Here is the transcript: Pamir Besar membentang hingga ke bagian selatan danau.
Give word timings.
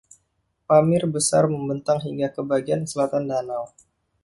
Pamir 0.69 1.03
Besar 1.15 1.43
membentang 1.53 1.99
hingga 2.05 2.27
ke 2.35 2.41
bagian 2.51 2.83
selatan 2.91 3.23
danau. 3.31 3.65